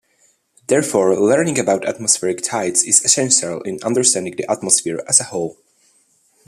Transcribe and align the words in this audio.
Therefore, 0.65 1.15
learning 1.15 1.59
about 1.59 1.85
atmospheric 1.85 2.41
tides 2.41 2.81
is 2.81 3.05
essential 3.05 3.61
in 3.61 3.77
understanding 3.83 4.35
the 4.35 4.49
atmosphere 4.49 5.03
as 5.07 5.19
a 5.19 5.25
whole. 5.25 5.59